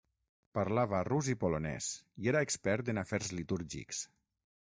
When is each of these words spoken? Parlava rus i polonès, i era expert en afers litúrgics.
Parlava 0.59 1.01
rus 1.07 1.27
i 1.33 1.35
polonès, 1.43 1.91
i 2.23 2.31
era 2.33 2.41
expert 2.47 2.91
en 2.95 3.01
afers 3.05 3.31
litúrgics. 3.41 4.01